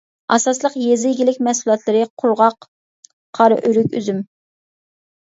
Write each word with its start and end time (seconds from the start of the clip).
ئاساسلىق 0.35 0.75
يېزا 0.83 1.09
ئىگىلىك 1.09 1.35
مەھسۇلاتلىرى 1.47 2.07
قۇرغاق 2.21 2.67
قارىئۆرۈك، 3.41 3.93
ئۈزۈم. 4.01 4.23